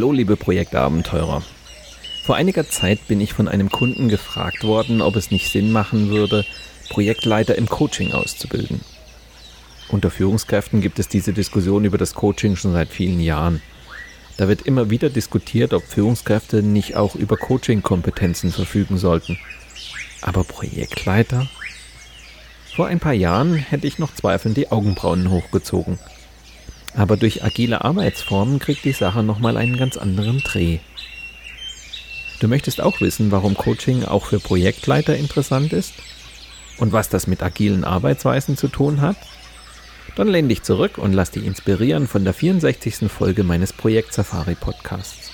[0.00, 1.42] Hallo liebe Projektabenteurer.
[2.24, 6.08] Vor einiger Zeit bin ich von einem Kunden gefragt worden, ob es nicht Sinn machen
[6.08, 6.46] würde,
[6.88, 8.80] Projektleiter im Coaching auszubilden.
[9.90, 13.60] Unter Führungskräften gibt es diese Diskussion über das Coaching schon seit vielen Jahren.
[14.38, 19.38] Da wird immer wieder diskutiert, ob Führungskräfte nicht auch über Coaching-Kompetenzen verfügen sollten.
[20.22, 21.46] Aber Projektleiter?
[22.74, 25.98] Vor ein paar Jahren hätte ich noch zweifelnd die Augenbrauen hochgezogen.
[26.94, 30.78] Aber durch agile Arbeitsformen kriegt die Sache nochmal einen ganz anderen Dreh.
[32.40, 35.94] Du möchtest auch wissen, warum Coaching auch für Projektleiter interessant ist?
[36.78, 39.16] Und was das mit agilen Arbeitsweisen zu tun hat?
[40.16, 43.10] Dann lehn dich zurück und lass dich inspirieren von der 64.
[43.10, 45.29] Folge meines Projekt Safari Podcasts.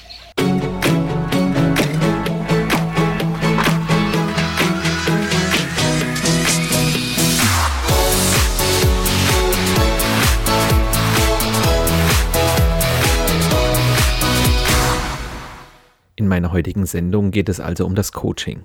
[16.17, 18.65] In meiner heutigen Sendung geht es also um das Coaching.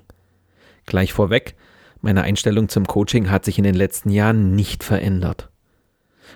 [0.86, 1.54] Gleich vorweg,
[2.00, 5.50] meine Einstellung zum Coaching hat sich in den letzten Jahren nicht verändert.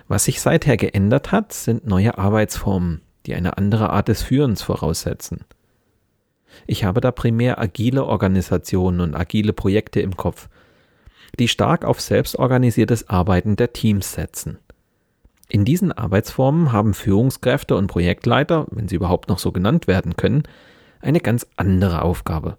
[0.07, 5.43] Was sich seither geändert hat, sind neue Arbeitsformen, die eine andere Art des Führens voraussetzen.
[6.65, 10.47] Ich habe da primär agile Organisationen und agile Projekte im Kopf,
[11.39, 14.59] die stark auf selbstorganisiertes Arbeiten der Teams setzen.
[15.49, 20.43] In diesen Arbeitsformen haben Führungskräfte und Projektleiter, wenn sie überhaupt noch so genannt werden können,
[21.07, 22.57] eine ganz andere Aufgabe.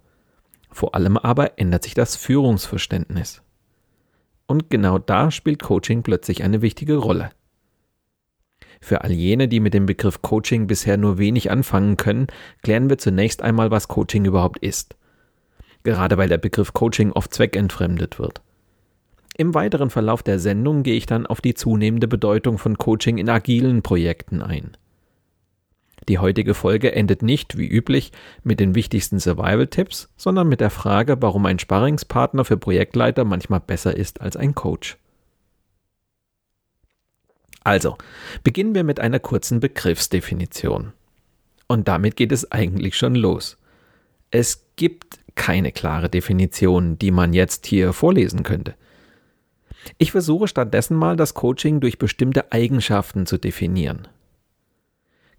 [0.71, 3.43] Vor allem aber ändert sich das Führungsverständnis.
[4.47, 7.31] Und genau da spielt Coaching plötzlich eine wichtige Rolle.
[8.81, 12.29] Für all jene, die mit dem Begriff Coaching bisher nur wenig anfangen können,
[12.63, 14.97] klären wir zunächst einmal, was Coaching überhaupt ist.
[15.83, 18.41] Gerade weil der Begriff Coaching oft zweckentfremdet wird.
[19.37, 23.29] Im weiteren Verlauf der Sendung gehe ich dann auf die zunehmende Bedeutung von Coaching in
[23.29, 24.77] agilen Projekten ein.
[26.09, 31.21] Die heutige Folge endet nicht, wie üblich, mit den wichtigsten Survival-Tipps, sondern mit der Frage,
[31.21, 34.97] warum ein Sparringspartner für Projektleiter manchmal besser ist als ein Coach.
[37.63, 37.99] Also,
[38.43, 40.95] beginnen wir mit einer kurzen Begriffsdefinition.
[41.67, 43.59] Und damit geht es eigentlich schon los.
[44.31, 48.75] Es gibt keine klare Definition, die man jetzt hier vorlesen könnte.
[49.99, 54.09] Ich versuche stattdessen mal das Coaching durch bestimmte Eigenschaften zu definieren.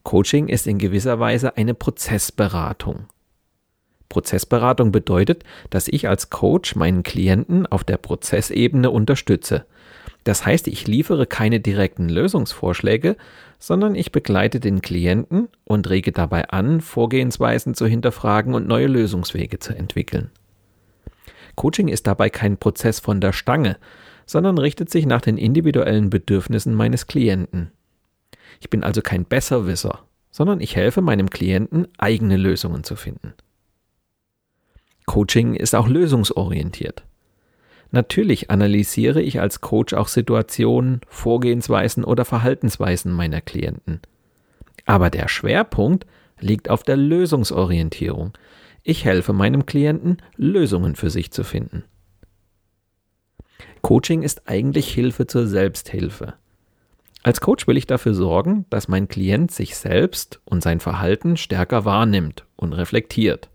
[0.03, 3.05] Coaching ist in gewisser Weise eine Prozessberatung.
[4.09, 9.65] Prozessberatung bedeutet, dass ich als Coach meinen Klienten auf der Prozessebene unterstütze.
[10.23, 13.15] Das heißt, ich liefere keine direkten Lösungsvorschläge,
[13.59, 19.59] sondern ich begleite den Klienten und rege dabei an, Vorgehensweisen zu hinterfragen und neue Lösungswege
[19.59, 20.31] zu entwickeln.
[21.55, 23.77] Coaching ist dabei kein Prozess von der Stange,
[24.25, 27.71] sondern richtet sich nach den individuellen Bedürfnissen meines Klienten.
[28.59, 29.99] Ich bin also kein Besserwisser,
[30.31, 33.33] sondern ich helfe meinem Klienten, eigene Lösungen zu finden.
[35.05, 37.03] Coaching ist auch lösungsorientiert.
[37.91, 44.01] Natürlich analysiere ich als Coach auch Situationen, Vorgehensweisen oder Verhaltensweisen meiner Klienten.
[44.85, 46.05] Aber der Schwerpunkt
[46.39, 48.33] liegt auf der Lösungsorientierung.
[48.83, 51.83] Ich helfe meinem Klienten, Lösungen für sich zu finden.
[53.81, 56.35] Coaching ist eigentlich Hilfe zur Selbsthilfe.
[57.21, 61.83] Als Coach will ich dafür sorgen, dass mein Klient sich selbst und sein Verhalten stärker
[61.83, 63.49] wahrnimmt und reflektiert.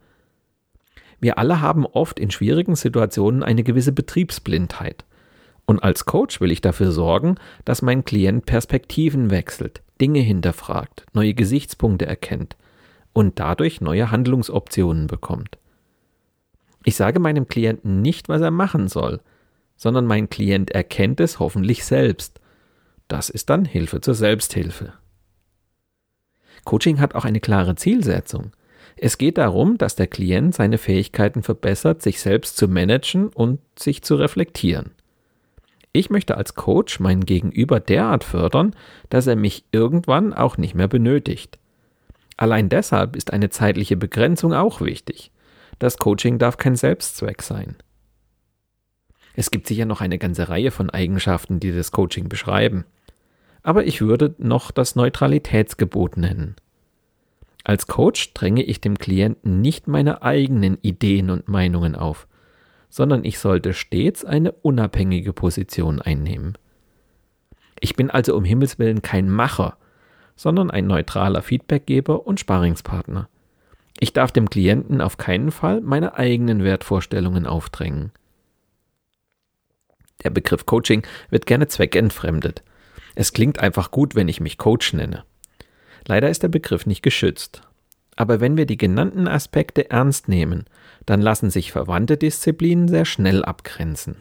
[1.20, 5.04] Wir alle haben oft in schwierigen Situationen eine gewisse Betriebsblindheit.
[5.64, 11.32] Und als Coach will ich dafür sorgen, dass mein Klient Perspektiven wechselt, Dinge hinterfragt, neue
[11.32, 12.56] Gesichtspunkte erkennt
[13.14, 15.56] und dadurch neue Handlungsoptionen bekommt.
[16.84, 19.20] Ich sage meinem Klienten nicht, was er machen soll,
[19.76, 22.40] sondern mein Klient erkennt es hoffentlich selbst.
[23.08, 24.94] Das ist dann Hilfe zur Selbsthilfe.
[26.64, 28.52] Coaching hat auch eine klare Zielsetzung.
[28.96, 34.02] Es geht darum, dass der Klient seine Fähigkeiten verbessert, sich selbst zu managen und sich
[34.02, 34.92] zu reflektieren.
[35.92, 38.74] Ich möchte als Coach meinen Gegenüber derart fördern,
[39.10, 41.58] dass er mich irgendwann auch nicht mehr benötigt.
[42.36, 45.30] Allein deshalb ist eine zeitliche Begrenzung auch wichtig.
[45.78, 47.76] Das Coaching darf kein Selbstzweck sein.
[49.34, 52.84] Es gibt sicher noch eine ganze Reihe von Eigenschaften, die das Coaching beschreiben.
[53.64, 56.54] Aber ich würde noch das Neutralitätsgebot nennen.
[57.64, 62.28] Als Coach dränge ich dem Klienten nicht meine eigenen Ideen und Meinungen auf,
[62.90, 66.56] sondern ich sollte stets eine unabhängige Position einnehmen.
[67.80, 69.78] Ich bin also um Himmels willen kein Macher,
[70.36, 73.28] sondern ein neutraler Feedbackgeber und Sparingspartner.
[73.98, 78.12] Ich darf dem Klienten auf keinen Fall meine eigenen Wertvorstellungen aufdrängen.
[80.22, 82.62] Der Begriff Coaching wird gerne zweckentfremdet.
[83.14, 85.24] Es klingt einfach gut, wenn ich mich Coach nenne.
[86.06, 87.62] Leider ist der Begriff nicht geschützt.
[88.16, 90.64] Aber wenn wir die genannten Aspekte ernst nehmen,
[91.06, 94.16] dann lassen sich verwandte Disziplinen sehr schnell abgrenzen.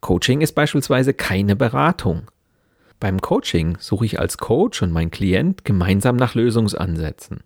[0.00, 2.30] Coaching ist beispielsweise keine Beratung.
[3.00, 7.42] Beim Coaching suche ich als Coach und mein Klient gemeinsam nach Lösungsansätzen.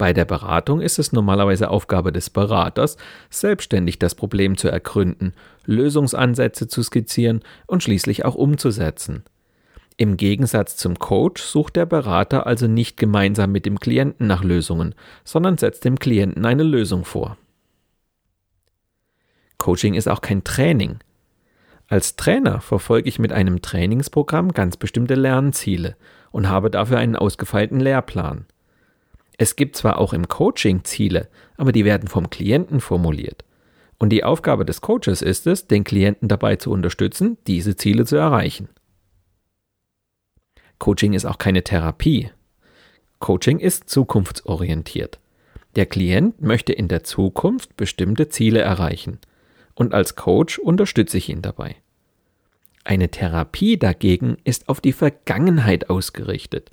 [0.00, 2.96] Bei der Beratung ist es normalerweise Aufgabe des Beraters,
[3.28, 5.34] selbstständig das Problem zu ergründen,
[5.66, 9.24] Lösungsansätze zu skizzieren und schließlich auch umzusetzen.
[9.98, 14.94] Im Gegensatz zum Coach sucht der Berater also nicht gemeinsam mit dem Klienten nach Lösungen,
[15.22, 17.36] sondern setzt dem Klienten eine Lösung vor.
[19.58, 21.00] Coaching ist auch kein Training.
[21.88, 25.94] Als Trainer verfolge ich mit einem Trainingsprogramm ganz bestimmte Lernziele
[26.30, 28.46] und habe dafür einen ausgefeilten Lehrplan.
[29.42, 33.42] Es gibt zwar auch im Coaching Ziele, aber die werden vom Klienten formuliert.
[33.98, 38.16] Und die Aufgabe des Coaches ist es, den Klienten dabei zu unterstützen, diese Ziele zu
[38.16, 38.68] erreichen.
[40.78, 42.28] Coaching ist auch keine Therapie.
[43.18, 45.18] Coaching ist zukunftsorientiert.
[45.74, 49.20] Der Klient möchte in der Zukunft bestimmte Ziele erreichen
[49.74, 51.76] und als Coach unterstütze ich ihn dabei.
[52.84, 56.70] Eine Therapie dagegen ist auf die Vergangenheit ausgerichtet.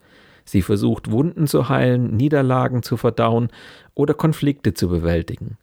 [0.48, 3.50] Sie versucht Wunden zu heilen, Niederlagen zu verdauen
[3.94, 5.58] oder Konflikte zu bewältigen.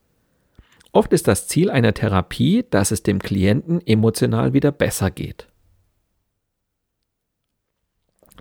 [0.93, 5.49] Oft ist das Ziel einer Therapie, dass es dem Klienten emotional wieder besser geht.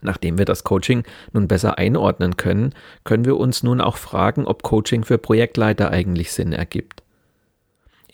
[0.01, 2.73] Nachdem wir das Coaching nun besser einordnen können,
[3.05, 7.02] können wir uns nun auch fragen, ob Coaching für Projektleiter eigentlich Sinn ergibt.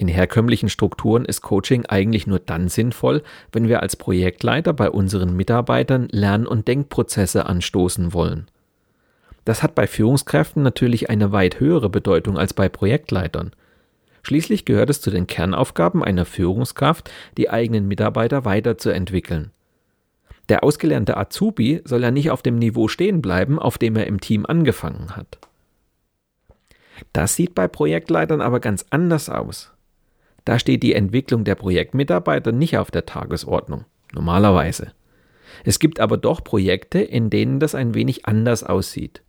[0.01, 5.35] In herkömmlichen Strukturen ist Coaching eigentlich nur dann sinnvoll, wenn wir als Projektleiter bei unseren
[5.35, 8.47] Mitarbeitern Lern- und Denkprozesse anstoßen wollen.
[9.43, 13.51] Das hat bei Führungskräften natürlich eine weit höhere Bedeutung als bei Projektleitern.
[14.23, 19.51] Schließlich gehört es zu den Kernaufgaben einer Führungskraft, die eigenen Mitarbeiter weiterzuentwickeln.
[20.47, 24.21] Der ausgelernte Azubi soll ja nicht auf dem Niveau stehen bleiben, auf dem er im
[24.21, 25.39] Team angefangen hat.
[27.11, 29.73] Das sieht bei Projektleitern aber ganz anders aus.
[30.49, 34.93] Da steht die Entwicklung der Projektmitarbeiter nicht auf der Tagesordnung, normalerweise.
[35.63, 39.21] Es gibt aber doch Projekte, in denen das ein wenig anders aussieht.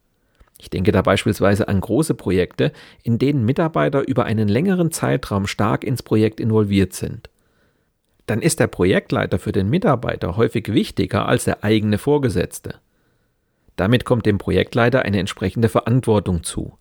[0.59, 5.85] Ich denke da beispielsweise an große Projekte, in denen Mitarbeiter über einen längeren Zeitraum stark
[5.85, 7.29] ins Projekt involviert sind
[8.31, 12.77] dann ist der Projektleiter für den Mitarbeiter häufig wichtiger als der eigene Vorgesetzte.
[13.75, 16.79] Damit kommt dem Projektleiter eine entsprechende Verantwortung zu.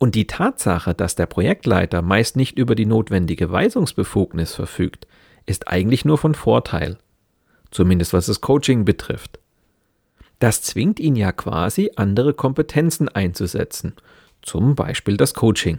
[0.00, 5.06] Und die Tatsache, dass der Projektleiter meist nicht über die notwendige Weisungsbefugnis verfügt,
[5.46, 6.98] ist eigentlich nur von Vorteil.
[7.70, 9.38] Zumindest was das Coaching betrifft.
[10.40, 13.94] Das zwingt ihn ja quasi, andere Kompetenzen einzusetzen,
[14.42, 15.78] zum Beispiel das Coaching.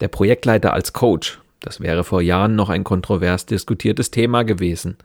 [0.00, 4.96] Der Projektleiter als Coach das wäre vor Jahren noch ein kontrovers diskutiertes Thema gewesen.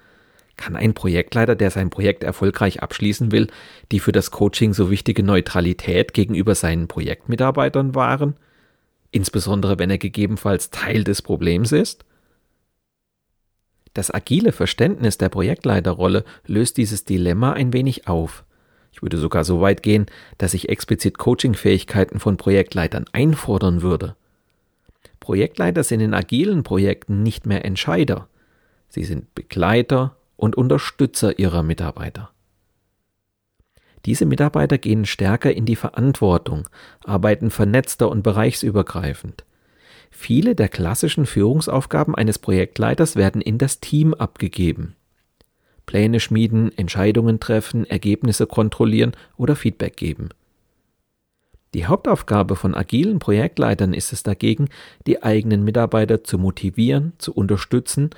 [0.55, 3.48] Kann ein Projektleiter, der sein Projekt erfolgreich abschließen will,
[3.91, 8.36] die für das Coaching so wichtige Neutralität gegenüber seinen Projektmitarbeitern wahren?
[9.12, 12.05] Insbesondere wenn er gegebenenfalls Teil des Problems ist?
[13.93, 18.43] Das agile Verständnis der Projektleiterrolle löst dieses Dilemma ein wenig auf.
[18.91, 20.05] Ich würde sogar so weit gehen,
[20.38, 24.15] dass ich explizit Coachingfähigkeiten von Projektleitern einfordern würde.
[25.19, 28.27] Projektleiter sind in agilen Projekten nicht mehr Entscheider.
[28.89, 32.30] Sie sind Begleiter und Unterstützer ihrer Mitarbeiter.
[34.06, 36.68] Diese Mitarbeiter gehen stärker in die Verantwortung,
[37.06, 39.46] arbeiten vernetzter und bereichsübergreifend.
[40.12, 44.98] Viele der klassischen Führungsaufgaben eines Projektleiters werden in das Team abgegeben.
[45.86, 50.28] Pläne schmieden, Entscheidungen treffen, Ergebnisse kontrollieren oder Feedback geben.
[51.74, 54.68] Die Hauptaufgabe von agilen Projektleitern ist es dagegen,
[55.08, 58.10] die eigenen Mitarbeiter zu motivieren, zu unterstützen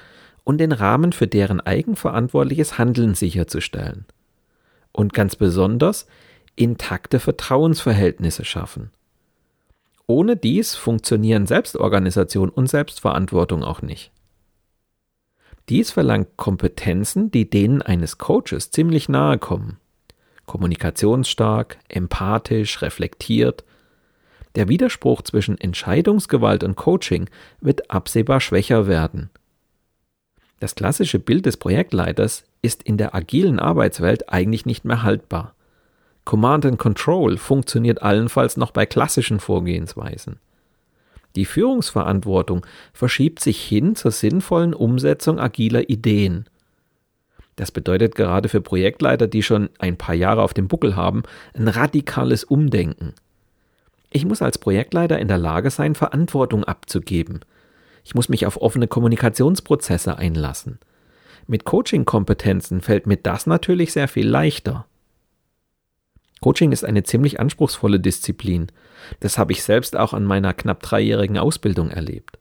[0.46, 4.06] und den Rahmen für deren eigenverantwortliches Handeln sicherzustellen.
[4.94, 6.08] Und ganz besonders
[6.56, 8.92] intakte Vertrauensverhältnisse schaffen.
[10.08, 14.12] Ohne dies funktionieren Selbstorganisation und Selbstverantwortung auch nicht.
[15.68, 19.78] Dies verlangt Kompetenzen, die denen eines Coaches ziemlich nahe kommen.
[20.46, 23.66] Kommunikationsstark, empathisch, reflektiert.
[24.54, 27.30] Der Widerspruch zwischen Entscheidungsgewalt und Coaching
[27.62, 29.32] wird absehbar schwächer werden.
[30.66, 35.54] Das klassische Bild des Projektleiters ist in der agilen Arbeitswelt eigentlich nicht mehr haltbar.
[36.24, 40.40] Command and Control funktioniert allenfalls noch bei klassischen Vorgehensweisen.
[41.36, 46.46] Die Führungsverantwortung verschiebt sich hin zur sinnvollen Umsetzung agiler Ideen.
[47.56, 51.22] Das bedeutet gerade für Projektleiter, die schon ein paar Jahre auf dem Buckel haben,
[51.54, 53.14] ein radikales Umdenken.
[54.10, 57.42] Ich muss als Projektleiter in der Lage sein, Verantwortung abzugeben.
[58.06, 60.80] Ich muss mich auf offene Kommunikationsprozesse einlassen.
[61.48, 64.86] Mit Coaching-Kompetenzen fällt mir das natürlich sehr viel leichter.
[66.40, 68.68] Coaching ist eine ziemlich anspruchsvolle Disziplin.
[69.20, 72.38] Das habe ich selbst auch an meiner knapp dreijährigen Ausbildung erlebt.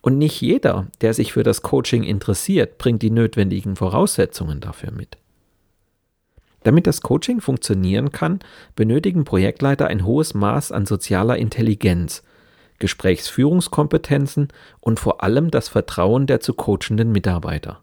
[0.00, 5.18] Und nicht jeder, der sich für das Coaching interessiert, bringt die notwendigen Voraussetzungen dafür mit.
[6.62, 8.40] Damit das Coaching funktionieren kann,
[8.74, 12.22] benötigen Projektleiter ein hohes Maß an sozialer Intelligenz,
[12.84, 14.48] Gesprächsführungskompetenzen
[14.80, 17.82] und vor allem das Vertrauen der zu coachenden Mitarbeiter.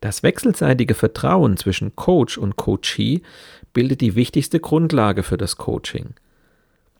[0.00, 3.22] Das wechselseitige Vertrauen zwischen Coach und Coachee
[3.72, 6.14] bildet die wichtigste Grundlage für das Coaching.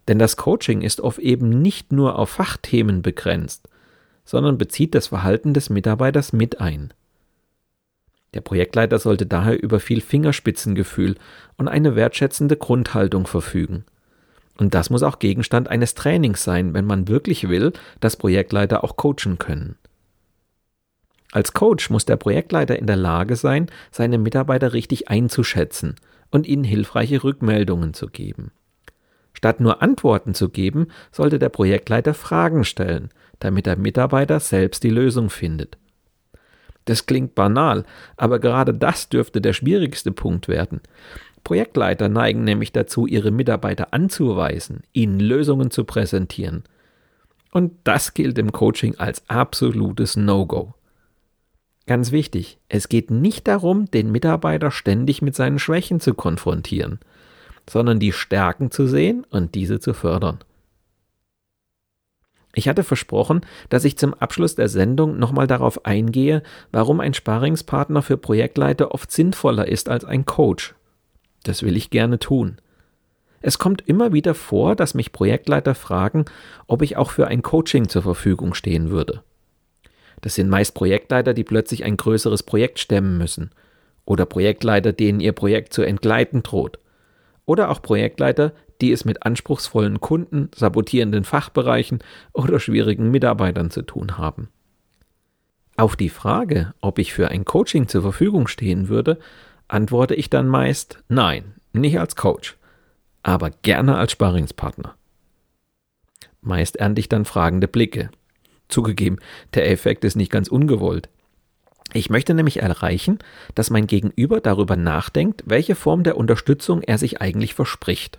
[0.08, 3.68] Denn das Coaching ist oft eben nicht nur auf Fachthemen begrenzt,
[4.24, 6.92] sondern bezieht das Verhalten des Mitarbeiters mit ein.
[8.34, 11.14] Der Projektleiter sollte daher über viel Fingerspitzengefühl
[11.56, 13.84] und eine wertschätzende Grundhaltung verfügen.
[14.58, 18.96] Und das muss auch Gegenstand eines Trainings sein, wenn man wirklich will, dass Projektleiter auch
[18.96, 19.76] coachen können.
[21.32, 25.96] Als Coach muss der Projektleiter in der Lage sein, seine Mitarbeiter richtig einzuschätzen
[26.30, 28.52] und ihnen hilfreiche Rückmeldungen zu geben.
[29.32, 34.90] Statt nur Antworten zu geben, sollte der Projektleiter Fragen stellen, damit der Mitarbeiter selbst die
[34.90, 35.78] Lösung findet.
[36.84, 37.84] Das klingt banal,
[38.16, 40.80] aber gerade das dürfte der schwierigste Punkt werden.
[41.44, 46.64] Projektleiter neigen nämlich dazu, ihre Mitarbeiter anzuweisen, ihnen Lösungen zu präsentieren.
[47.50, 50.74] Und das gilt im Coaching als absolutes No-Go.
[51.86, 57.00] Ganz wichtig, es geht nicht darum, den Mitarbeiter ständig mit seinen Schwächen zu konfrontieren,
[57.68, 60.38] sondern die Stärken zu sehen und diese zu fördern.
[62.54, 68.02] Ich hatte versprochen, dass ich zum Abschluss der Sendung nochmal darauf eingehe, warum ein Sparingspartner
[68.02, 70.74] für Projektleiter oft sinnvoller ist als ein Coach.
[71.42, 72.58] Das will ich gerne tun.
[73.40, 76.24] Es kommt immer wieder vor, dass mich Projektleiter fragen,
[76.68, 79.22] ob ich auch für ein Coaching zur Verfügung stehen würde.
[80.20, 83.50] Das sind meist Projektleiter, die plötzlich ein größeres Projekt stemmen müssen.
[84.04, 86.78] Oder Projektleiter, denen ihr Projekt zu entgleiten droht.
[87.44, 91.98] Oder auch Projektleiter, die es mit anspruchsvollen Kunden, sabotierenden Fachbereichen
[92.32, 94.48] oder schwierigen Mitarbeitern zu tun haben.
[95.76, 99.18] Auf die Frage, ob ich für ein Coaching zur Verfügung stehen würde,
[99.72, 102.56] antworte ich dann meist Nein, nicht als Coach,
[103.22, 104.94] aber gerne als Sparringspartner.
[106.40, 108.10] Meist ernte ich dann fragende Blicke,
[108.72, 109.18] Zugegeben,
[109.54, 111.10] der Effekt ist nicht ganz ungewollt.
[111.92, 113.18] Ich möchte nämlich erreichen,
[113.54, 118.18] dass mein Gegenüber darüber nachdenkt, welche Form der Unterstützung er sich eigentlich verspricht.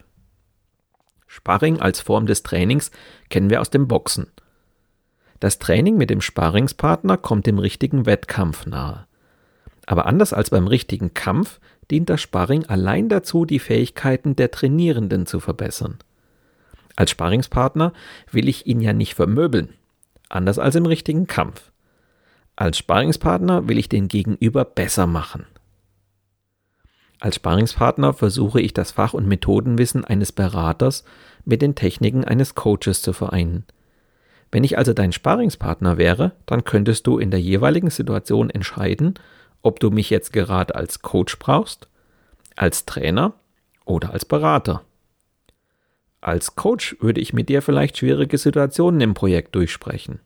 [1.25, 2.91] Sparring als Form des Trainings
[3.29, 4.27] kennen wir aus dem Boxen.
[5.39, 9.07] Das Training mit dem Sparringspartner kommt dem richtigen Wettkampf nahe.
[9.85, 11.59] Aber anders als beim richtigen Kampf
[11.91, 15.97] dient das Sparring allein dazu, die Fähigkeiten der Trainierenden zu verbessern.
[16.95, 17.93] Als Sparringspartner
[18.31, 19.69] will ich ihn ja nicht vermöbeln,
[20.29, 21.71] anders als im richtigen Kampf.
[22.55, 25.47] Als Sparingspartner will ich den Gegenüber besser machen.
[27.19, 31.03] Als Sparingspartner versuche ich das Fach- und Methodenwissen eines Beraters
[31.45, 33.65] mit den Techniken eines Coaches zu vereinen.
[34.51, 39.15] Wenn ich also dein Sparingspartner wäre, dann könntest du in der jeweiligen Situation entscheiden,
[39.63, 41.87] ob du mich jetzt gerade als Coach brauchst,
[42.55, 43.33] als Trainer
[43.85, 44.83] oder als Berater.
[46.21, 50.19] Als Coach würde ich mit dir vielleicht schwierige Situationen im Projekt durchsprechen.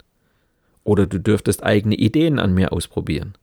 [0.84, 3.36] Oder du dürftest eigene Ideen an mir ausprobieren.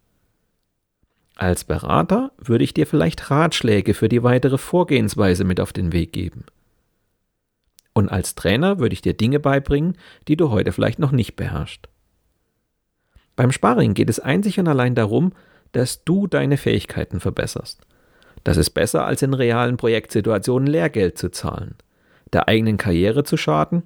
[1.37, 6.13] Als Berater würde ich dir vielleicht Ratschläge für die weitere Vorgehensweise mit auf den Weg
[6.13, 6.45] geben.
[7.93, 9.97] Und als Trainer würde ich dir Dinge beibringen,
[10.29, 11.89] die du heute vielleicht noch nicht beherrschst.
[13.37, 15.33] Beim Sparring geht es einzig und allein darum,
[15.75, 17.83] dass du deine Fähigkeiten verbesserst.
[18.45, 21.75] Das ist besser, als in realen Projektsituationen Lehrgeld zu zahlen,
[22.33, 23.83] der eigenen Karriere zu schaden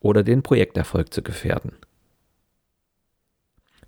[0.00, 1.72] oder den Projekterfolg zu gefährden.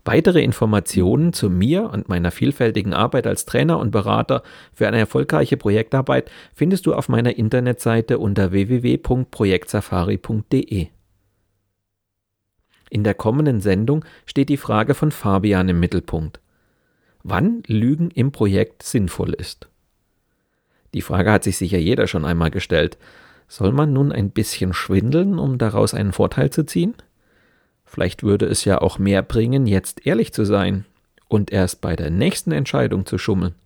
[0.05, 5.57] Weitere Informationen zu mir und meiner vielfältigen Arbeit als Trainer und Berater für eine erfolgreiche
[5.57, 10.87] Projektarbeit findest du auf meiner Internetseite unter www.projektsafari.de.
[12.89, 16.39] In der kommenden Sendung steht die Frage von Fabian im Mittelpunkt.
[17.29, 19.69] Wann Lügen im Projekt sinnvoll ist.
[20.95, 22.99] Die Frage hat sich sicher jeder schon einmal gestellt.
[23.49, 26.95] Soll man nun ein bisschen schwindeln, um daraus einen Vorteil zu ziehen?
[27.85, 30.85] Vielleicht würde es ja auch mehr bringen, jetzt ehrlich zu sein
[31.27, 33.57] und erst bei der nächsten Entscheidung zu schummeln.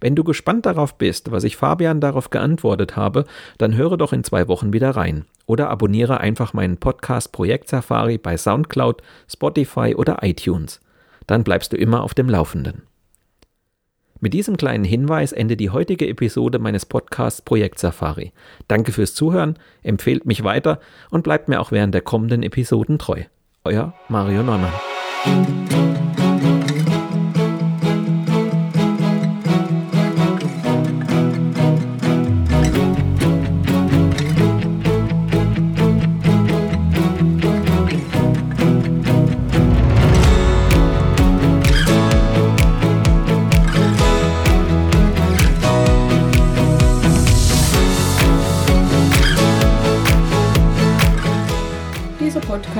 [0.00, 3.24] Wenn du gespannt darauf bist, was ich Fabian darauf geantwortet habe,
[3.56, 8.18] dann höre doch in zwei Wochen wieder rein oder abonniere einfach meinen Podcast Projekt Safari
[8.18, 10.80] bei SoundCloud, Spotify oder iTunes.
[11.30, 12.82] Dann bleibst du immer auf dem Laufenden.
[14.18, 18.32] Mit diesem kleinen Hinweis endet die heutige Episode meines Podcasts Projekt Safari.
[18.66, 23.22] Danke fürs Zuhören, empfehlt mich weiter und bleibt mir auch während der kommenden Episoden treu.
[23.62, 24.72] Euer Mario Neumann.